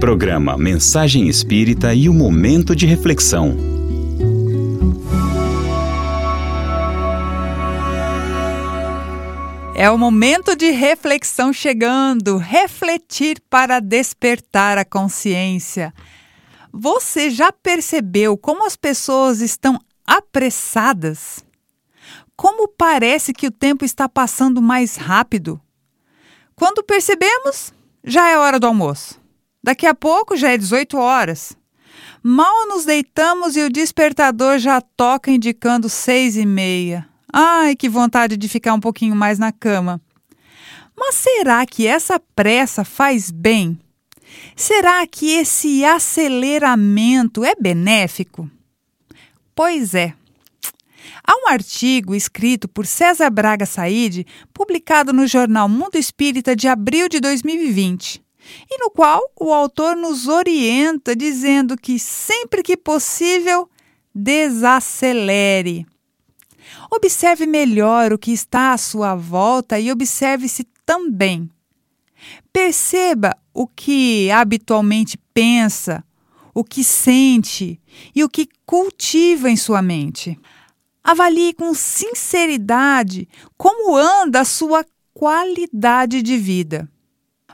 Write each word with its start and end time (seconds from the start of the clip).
Programa 0.00 0.56
Mensagem 0.56 1.28
Espírita 1.28 1.92
e 1.92 2.08
o 2.08 2.14
Momento 2.14 2.74
de 2.74 2.86
Reflexão. 2.86 3.54
É 9.74 9.90
o 9.90 9.98
momento 9.98 10.56
de 10.56 10.70
reflexão 10.70 11.52
chegando. 11.52 12.38
Refletir 12.38 13.42
para 13.50 13.78
despertar 13.78 14.78
a 14.78 14.86
consciência. 14.86 15.92
Você 16.72 17.28
já 17.28 17.52
percebeu 17.52 18.38
como 18.38 18.66
as 18.66 18.76
pessoas 18.76 19.42
estão 19.42 19.78
apressadas? 20.06 21.44
Como 22.34 22.68
parece 22.68 23.34
que 23.34 23.46
o 23.46 23.52
tempo 23.52 23.84
está 23.84 24.08
passando 24.08 24.62
mais 24.62 24.96
rápido? 24.96 25.60
Quando 26.56 26.82
percebemos, 26.82 27.74
já 28.02 28.30
é 28.30 28.38
hora 28.38 28.58
do 28.58 28.66
almoço. 28.66 29.19
Daqui 29.62 29.86
a 29.86 29.94
pouco 29.94 30.36
já 30.36 30.50
é 30.50 30.58
18 30.58 30.96
horas. 30.96 31.56
Mal 32.22 32.66
nos 32.66 32.84
deitamos 32.84 33.56
e 33.56 33.62
o 33.62 33.70
despertador 33.70 34.58
já 34.58 34.80
toca 34.80 35.30
indicando 35.30 35.88
seis 35.88 36.36
e 36.36 36.46
meia. 36.46 37.08
Ai, 37.32 37.76
que 37.76 37.88
vontade 37.88 38.36
de 38.36 38.48
ficar 38.48 38.74
um 38.74 38.80
pouquinho 38.80 39.14
mais 39.14 39.38
na 39.38 39.52
cama. 39.52 40.00
Mas 40.96 41.14
será 41.14 41.64
que 41.64 41.86
essa 41.86 42.20
pressa 42.34 42.84
faz 42.84 43.30
bem? 43.30 43.78
Será 44.54 45.06
que 45.06 45.30
esse 45.30 45.84
aceleramento 45.84 47.44
é 47.44 47.54
benéfico? 47.54 48.50
Pois 49.54 49.94
é. 49.94 50.14
Há 51.26 51.34
um 51.44 51.48
artigo 51.48 52.14
escrito 52.14 52.68
por 52.68 52.86
César 52.86 53.30
Braga 53.30 53.66
Said, 53.66 54.26
publicado 54.52 55.12
no 55.12 55.26
jornal 55.26 55.68
Mundo 55.68 55.96
Espírita 55.96 56.56
de 56.56 56.68
abril 56.68 57.08
de 57.08 57.20
2020, 57.20 58.22
e 58.70 58.78
no 58.78 58.90
qual 58.90 59.20
o 59.38 59.52
autor 59.52 59.96
nos 59.96 60.28
orienta 60.28 61.14
dizendo 61.14 61.76
que 61.76 61.98
sempre 61.98 62.62
que 62.62 62.76
possível, 62.76 63.68
desacelere. 64.14 65.86
Observe 66.90 67.46
melhor 67.46 68.12
o 68.12 68.18
que 68.18 68.32
está 68.32 68.72
à 68.72 68.78
sua 68.78 69.14
volta 69.14 69.78
e 69.78 69.90
observe-se 69.90 70.64
também. 70.84 71.48
Perceba 72.52 73.36
o 73.54 73.66
que 73.66 74.30
habitualmente 74.30 75.18
pensa, 75.32 76.04
o 76.54 76.64
que 76.64 76.82
sente 76.82 77.80
e 78.14 78.24
o 78.24 78.28
que 78.28 78.48
cultiva 78.66 79.50
em 79.50 79.56
sua 79.56 79.80
mente. 79.80 80.38
Avalie 81.02 81.54
com 81.54 81.72
sinceridade 81.72 83.28
como 83.56 83.96
anda 83.96 84.40
a 84.40 84.44
sua 84.44 84.84
qualidade 85.14 86.22
de 86.22 86.36
vida. 86.36 86.88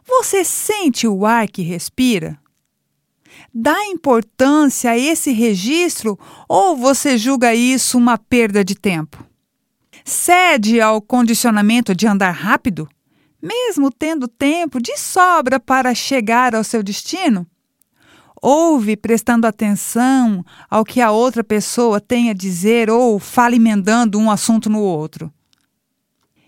Você 0.07 0.45
sente 0.45 1.07
o 1.09 1.27
ar 1.27 1.49
que 1.49 1.63
respira? 1.63 2.39
Dá 3.53 3.87
importância 3.87 4.91
a 4.93 4.99
esse 4.99 5.33
registro 5.33 6.19
ou 6.49 6.77
você 6.77 7.19
julga 7.19 7.55
isso 7.55 7.99
uma 7.99 8.17
perda 8.17 8.65
de 8.65 8.75
tempo? 8.75 9.25
Cede 10.05 10.81
ao 10.81 11.03
condicionamento 11.03 11.95
de 11.95 12.07
andar 12.07 12.31
rápido, 12.31 12.89
mesmo 13.43 13.91
tendo 13.91 14.29
tempo 14.29 14.81
de 14.81 14.97
sobra 14.97 15.59
para 15.59 15.95
chegar 15.95 16.55
ao 16.55 16.63
seu 16.63 16.83
destino? 16.83 17.47
Ouve 18.41 18.97
prestando 18.97 19.47
atenção 19.47 20.45
ao 20.71 20.85
que 20.85 21.01
a 21.01 21.11
outra 21.11 21.43
pessoa 21.43 22.01
tem 22.01 22.31
a 22.31 22.35
dizer 22.35 22.89
ou 22.89 23.19
fala 23.19 23.57
emendando 23.57 24.19
um 24.19 24.31
assunto 24.31 24.71
no 24.71 24.81
outro. 24.81 25.33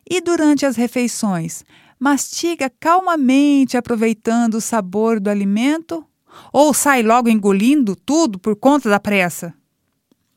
E 0.08 0.20
durante 0.20 0.64
as 0.64 0.76
refeições, 0.76 1.64
mastiga 1.98 2.70
calmamente 2.78 3.76
aproveitando 3.76 4.54
o 4.54 4.60
sabor 4.60 5.18
do 5.18 5.28
alimento 5.28 6.04
ou 6.52 6.72
sai 6.72 7.02
logo 7.02 7.28
engolindo 7.28 7.96
tudo 7.96 8.38
por 8.38 8.54
conta 8.54 8.88
da 8.88 9.00
pressa? 9.00 9.52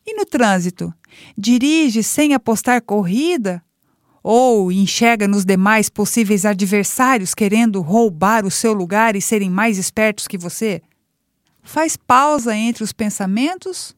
E 0.05 0.15
no 0.15 0.25
trânsito, 0.25 0.93
dirige 1.37 2.01
sem 2.01 2.33
apostar 2.33 2.81
corrida 2.81 3.63
ou 4.23 4.71
enxerga 4.71 5.27
nos 5.27 5.45
demais 5.45 5.89
possíveis 5.89 6.45
adversários 6.45 7.33
querendo 7.33 7.81
roubar 7.81 8.45
o 8.45 8.51
seu 8.51 8.73
lugar 8.73 9.15
e 9.15 9.21
serem 9.21 9.49
mais 9.49 9.77
espertos 9.77 10.27
que 10.27 10.37
você? 10.37 10.81
Faz 11.63 11.95
pausa 11.95 12.55
entre 12.55 12.83
os 12.83 12.91
pensamentos? 12.91 13.95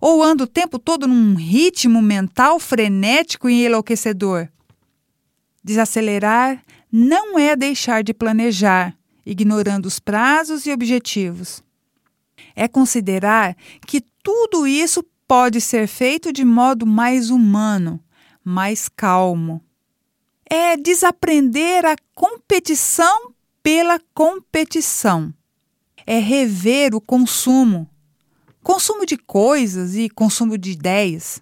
Ou 0.00 0.22
anda 0.22 0.44
o 0.44 0.48
tempo 0.48 0.78
todo 0.78 1.06
num 1.06 1.34
ritmo 1.34 2.02
mental 2.02 2.58
frenético 2.58 3.48
e 3.48 3.66
enlouquecedor? 3.66 4.48
Desacelerar 5.62 6.62
não 6.90 7.38
é 7.38 7.54
deixar 7.54 8.02
de 8.02 8.12
planejar, 8.12 8.96
ignorando 9.24 9.86
os 9.86 10.00
prazos 10.00 10.66
e 10.66 10.72
objetivos. 10.72 11.62
É 12.54 12.66
considerar 12.66 13.56
que 13.86 14.00
tudo 14.22 14.66
isso 14.66 15.04
pode 15.26 15.60
ser 15.60 15.86
feito 15.86 16.32
de 16.32 16.44
modo 16.44 16.84
mais 16.84 17.30
humano, 17.30 18.02
mais 18.44 18.88
calmo. 18.88 19.62
É 20.44 20.76
desaprender 20.76 21.86
a 21.86 21.96
competição 22.14 23.32
pela 23.62 24.00
competição. 24.12 25.32
É 26.04 26.18
rever 26.18 26.94
o 26.94 27.00
consumo. 27.00 27.88
Consumo 28.62 29.06
de 29.06 29.16
coisas 29.16 29.94
e 29.94 30.10
consumo 30.10 30.58
de 30.58 30.72
ideias 30.72 31.40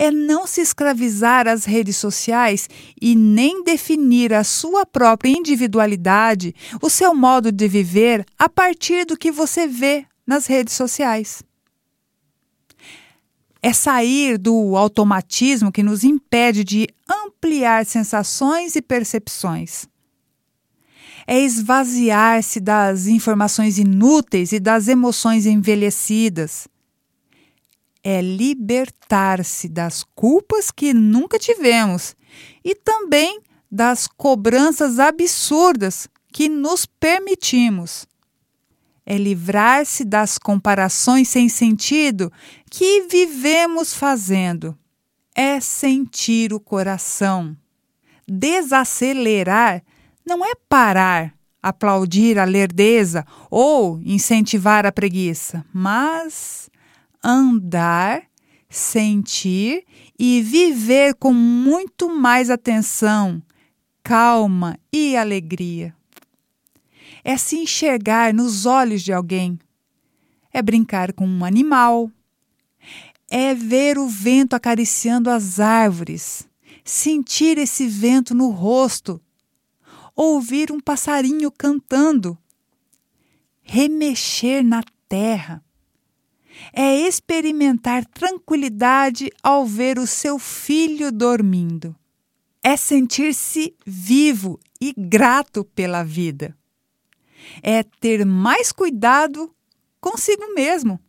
é 0.00 0.10
não 0.10 0.46
se 0.46 0.62
escravizar 0.62 1.46
às 1.46 1.66
redes 1.66 1.98
sociais 1.98 2.70
e 2.98 3.14
nem 3.14 3.62
definir 3.62 4.32
a 4.32 4.42
sua 4.42 4.86
própria 4.86 5.28
individualidade, 5.28 6.54
o 6.80 6.88
seu 6.88 7.14
modo 7.14 7.52
de 7.52 7.68
viver 7.68 8.24
a 8.38 8.48
partir 8.48 9.04
do 9.04 9.14
que 9.14 9.30
você 9.30 9.66
vê 9.66 10.06
nas 10.26 10.46
redes 10.46 10.72
sociais. 10.72 11.42
É 13.60 13.74
sair 13.74 14.38
do 14.38 14.74
automatismo 14.74 15.70
que 15.70 15.82
nos 15.82 16.02
impede 16.02 16.64
de 16.64 16.88
ampliar 17.06 17.84
sensações 17.84 18.76
e 18.76 18.80
percepções. 18.80 19.86
É 21.26 21.38
esvaziar-se 21.38 22.58
das 22.58 23.06
informações 23.06 23.76
inúteis 23.76 24.50
e 24.52 24.58
das 24.58 24.88
emoções 24.88 25.44
envelhecidas 25.44 26.69
é 28.02 28.20
libertar-se 28.20 29.68
das 29.68 30.04
culpas 30.14 30.70
que 30.70 30.94
nunca 30.94 31.38
tivemos 31.38 32.16
e 32.64 32.74
também 32.74 33.40
das 33.70 34.06
cobranças 34.06 34.98
absurdas 34.98 36.08
que 36.32 36.48
nos 36.48 36.86
permitimos. 36.86 38.06
É 39.04 39.16
livrar-se 39.16 40.04
das 40.04 40.38
comparações 40.38 41.28
sem 41.28 41.48
sentido 41.48 42.32
que 42.70 43.02
vivemos 43.02 43.94
fazendo. 43.94 44.76
É 45.34 45.60
sentir 45.60 46.52
o 46.52 46.60
coração. 46.60 47.56
Desacelerar 48.26 49.82
não 50.24 50.44
é 50.44 50.52
parar, 50.68 51.34
aplaudir 51.62 52.38
a 52.38 52.44
lerdeza 52.44 53.24
ou 53.50 54.00
incentivar 54.04 54.86
a 54.86 54.92
preguiça, 54.92 55.64
mas 55.72 56.69
andar, 57.22 58.22
sentir 58.68 59.84
e 60.18 60.40
viver 60.42 61.14
com 61.14 61.32
muito 61.32 62.08
mais 62.08 62.50
atenção, 62.50 63.42
calma 64.02 64.78
e 64.92 65.16
alegria. 65.16 65.94
É 67.22 67.36
se 67.36 67.56
enxergar 67.56 68.32
nos 68.32 68.64
olhos 68.66 69.02
de 69.02 69.12
alguém. 69.12 69.58
É 70.52 70.62
brincar 70.62 71.12
com 71.12 71.26
um 71.26 71.44
animal. 71.44 72.10
É 73.30 73.54
ver 73.54 73.98
o 73.98 74.08
vento 74.08 74.54
acariciando 74.54 75.30
as 75.30 75.60
árvores, 75.60 76.48
sentir 76.84 77.58
esse 77.58 77.86
vento 77.86 78.34
no 78.34 78.50
rosto, 78.50 79.20
ouvir 80.16 80.72
um 80.72 80.80
passarinho 80.80 81.50
cantando, 81.52 82.36
remexer 83.62 84.64
na 84.64 84.82
terra 85.08 85.62
é 86.72 86.96
experimentar 86.96 88.04
tranquilidade 88.06 89.30
ao 89.42 89.66
ver 89.66 89.98
o 89.98 90.06
seu 90.06 90.38
filho 90.38 91.10
dormindo. 91.10 91.94
É 92.62 92.76
sentir-se 92.76 93.74
vivo 93.86 94.60
e 94.80 94.92
grato 94.96 95.64
pela 95.64 96.02
vida. 96.02 96.56
É 97.62 97.82
ter 97.82 98.24
mais 98.24 98.70
cuidado 98.70 99.54
consigo 100.00 100.54
mesmo 100.54 101.00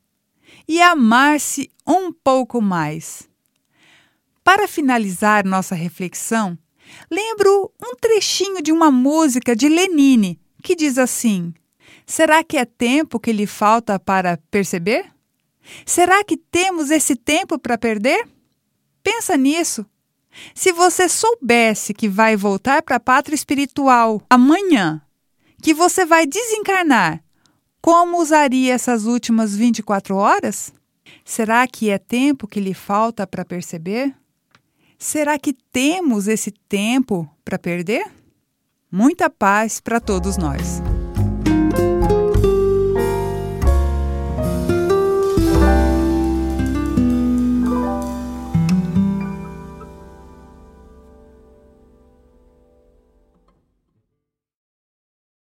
e 0.68 0.82
amar-se 0.82 1.70
um 1.86 2.12
pouco 2.12 2.62
mais. 2.62 3.30
Para 4.44 4.68
finalizar 4.68 5.46
nossa 5.46 5.76
reflexão, 5.76 6.58
lembro 7.10 7.72
um 7.82 7.96
trechinho 7.96 8.62
de 8.62 8.72
uma 8.72 8.90
música 8.90 9.56
de 9.56 9.70
Lenine 9.70 10.40
que 10.64 10.76
diz 10.76 10.98
assim: 10.98 11.54
Será 12.06 12.44
que 12.44 12.58
é 12.58 12.66
tempo 12.66 13.20
que 13.20 13.32
lhe 13.32 13.46
falta 13.46 14.00
para 14.00 14.38
perceber? 14.50 15.12
Será 15.86 16.24
que 16.24 16.38
temos 16.38 16.90
esse 16.90 17.16
tempo 17.16 17.58
para 17.60 17.78
perder? 17.78 18.28
Pensa 19.04 19.38
nisso. 19.38 19.86
Se 20.56 20.72
você 20.72 21.10
soubesse 21.10 21.94
que 21.94 22.08
vai 22.08 22.36
voltar 22.36 22.82
para 22.82 22.96
a 22.96 23.00
pátria 23.00 23.36
espiritual 23.36 24.22
amanhã, 24.30 25.02
que 25.62 25.74
você 25.74 26.06
vai 26.06 26.26
desencarnar, 26.26 27.24
como 27.82 28.22
usaria 28.22 28.74
essas 28.74 29.06
últimas 29.06 29.56
24 29.56 30.16
horas? 30.16 30.72
Será 31.26 31.68
que 31.68 31.90
é 31.90 31.98
tempo 31.98 32.48
que 32.48 32.60
lhe 32.60 32.74
falta 32.74 33.26
para 33.26 33.44
perceber? 33.44 34.16
Será 34.98 35.40
que 35.40 35.54
temos 35.72 36.28
esse 36.28 36.52
tempo 36.52 37.28
para 37.44 37.58
perder? 37.58 38.06
Muita 38.92 39.30
paz 39.30 39.80
para 39.80 40.00
todos 40.00 40.38
nós. 40.38 40.82